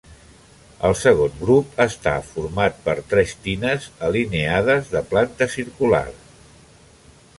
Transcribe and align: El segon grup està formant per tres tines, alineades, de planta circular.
El 0.87 0.95
segon 1.01 1.35
grup 1.41 1.75
està 1.85 2.13
formant 2.29 2.79
per 2.87 2.95
tres 3.11 3.35
tines, 3.49 3.85
alineades, 4.09 4.91
de 4.97 5.05
planta 5.13 5.51
circular. 5.59 6.05